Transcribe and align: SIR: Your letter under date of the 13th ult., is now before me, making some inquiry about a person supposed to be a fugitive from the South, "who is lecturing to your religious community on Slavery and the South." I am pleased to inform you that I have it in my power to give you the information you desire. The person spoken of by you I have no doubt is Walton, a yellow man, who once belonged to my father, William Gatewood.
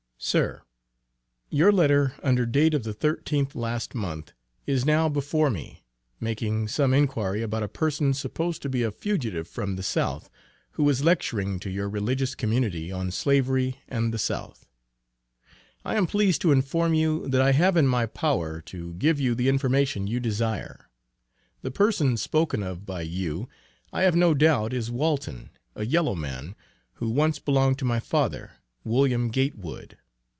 SIR: 0.23 0.61
Your 1.49 1.71
letter 1.71 2.13
under 2.21 2.45
date 2.45 2.75
of 2.75 2.83
the 2.83 2.93
13th 2.93 3.55
ult., 3.55 4.33
is 4.67 4.85
now 4.85 5.09
before 5.09 5.49
me, 5.49 5.83
making 6.19 6.67
some 6.67 6.93
inquiry 6.93 7.41
about 7.41 7.63
a 7.63 7.67
person 7.67 8.13
supposed 8.13 8.61
to 8.61 8.69
be 8.69 8.83
a 8.83 8.91
fugitive 8.91 9.47
from 9.47 9.75
the 9.77 9.81
South, 9.83 10.29
"who 10.73 10.87
is 10.87 11.03
lecturing 11.03 11.59
to 11.61 11.71
your 11.71 11.89
religious 11.89 12.35
community 12.35 12.91
on 12.91 13.09
Slavery 13.09 13.81
and 13.87 14.13
the 14.13 14.19
South." 14.19 14.67
I 15.83 15.95
am 15.95 16.05
pleased 16.05 16.39
to 16.41 16.51
inform 16.51 16.93
you 16.93 17.27
that 17.27 17.41
I 17.41 17.53
have 17.53 17.75
it 17.75 17.79
in 17.79 17.87
my 17.87 18.05
power 18.05 18.61
to 18.61 18.93
give 18.93 19.19
you 19.19 19.33
the 19.33 19.49
information 19.49 20.05
you 20.05 20.19
desire. 20.19 20.87
The 21.63 21.71
person 21.71 22.15
spoken 22.15 22.61
of 22.61 22.85
by 22.85 23.01
you 23.01 23.49
I 23.91 24.03
have 24.03 24.15
no 24.15 24.35
doubt 24.35 24.71
is 24.71 24.91
Walton, 24.91 25.49
a 25.73 25.83
yellow 25.83 26.13
man, 26.13 26.53
who 26.93 27.09
once 27.09 27.39
belonged 27.39 27.79
to 27.79 27.85
my 27.85 27.99
father, 27.99 28.51
William 28.83 29.29
Gatewood. 29.29 29.97